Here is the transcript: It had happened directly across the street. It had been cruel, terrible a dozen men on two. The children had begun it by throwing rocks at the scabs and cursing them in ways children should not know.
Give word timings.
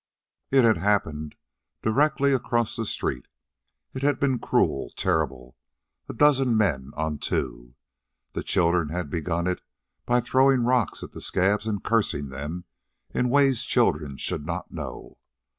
It 0.49 0.63
had 0.63 0.77
happened 0.77 1.35
directly 1.83 2.33
across 2.33 2.75
the 2.75 2.87
street. 2.87 3.27
It 3.93 4.01
had 4.01 4.19
been 4.19 4.39
cruel, 4.39 4.91
terrible 4.95 5.57
a 6.09 6.13
dozen 6.15 6.57
men 6.57 6.91
on 6.95 7.19
two. 7.19 7.75
The 8.33 8.41
children 8.41 8.89
had 8.89 9.11
begun 9.11 9.45
it 9.45 9.61
by 10.07 10.19
throwing 10.19 10.63
rocks 10.63 11.03
at 11.03 11.11
the 11.11 11.21
scabs 11.21 11.67
and 11.67 11.83
cursing 11.83 12.29
them 12.29 12.65
in 13.13 13.29
ways 13.29 13.61
children 13.63 14.17
should 14.17 14.43
not 14.43 14.71
know. 14.71 15.19